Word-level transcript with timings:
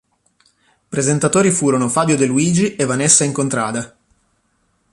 Presentatori 0.89 1.51
furono 1.51 1.87
Fabio 1.87 2.17
De 2.17 2.25
Luigi 2.25 2.75
e 2.75 2.85
Vanessa 2.85 3.23
Incontrada. 3.23 3.95